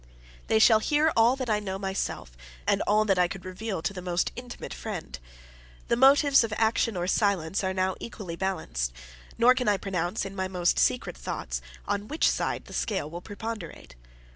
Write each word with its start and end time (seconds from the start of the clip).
They 0.47 0.57
shall 0.57 0.79
hear 0.79 1.13
all 1.15 1.35
that 1.35 1.47
I 1.47 1.59
know 1.59 1.77
myself, 1.77 2.31
and 2.65 2.81
all 2.87 3.05
that 3.05 3.19
I 3.19 3.27
could 3.27 3.45
reveal 3.45 3.83
to 3.83 3.93
the 3.93 4.01
most 4.01 4.31
intimate 4.35 4.73
friend. 4.73 5.19
The 5.89 5.95
motives 5.95 6.43
of 6.43 6.51
action 6.57 6.97
or 6.97 7.05
silence 7.05 7.63
are 7.63 7.71
now 7.71 7.93
equally 7.99 8.35
balanced; 8.35 8.93
nor 9.37 9.53
can 9.53 9.67
I 9.67 9.77
pronounce, 9.77 10.25
in 10.25 10.35
my 10.35 10.47
most 10.47 10.79
secret 10.79 11.15
thoughts, 11.15 11.61
on 11.87 12.07
which 12.07 12.27
side 12.27 12.65
the 12.65 12.73
scale 12.73 13.11
will 13.11 13.21
preponderate. 13.21 13.93